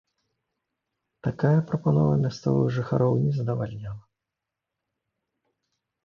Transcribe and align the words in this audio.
Такая 1.27 1.59
прапанова 1.71 2.15
мясцовых 2.23 2.67
жыхароў 2.77 3.13
не 3.25 3.31
задавальняла. 3.35 3.99